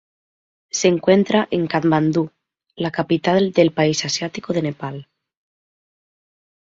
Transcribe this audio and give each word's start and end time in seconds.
Se 0.71 0.87
encuentra 0.87 1.47
en 1.51 1.67
Katmandú, 1.67 2.31
la 2.75 2.89
capital 2.89 3.51
del 3.51 3.71
país 3.71 4.03
asiático 4.03 4.51
de 4.51 4.63
Nepal. 4.63 5.07